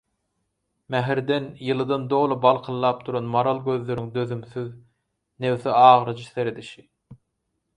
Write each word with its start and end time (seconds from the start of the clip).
Mähirden, 0.95 1.49
ýylydan 1.65 2.07
doly 2.13 2.37
balkyldap 2.45 3.03
duran 3.09 3.29
maral 3.35 3.61
gözleriň 3.69 4.09
dözümsiz, 4.17 4.73
nebsi 5.47 5.73
agyryjy 5.85 6.29
seredişi. 6.33 6.87